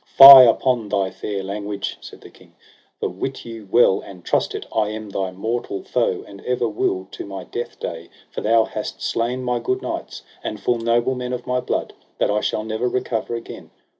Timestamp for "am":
4.89-5.11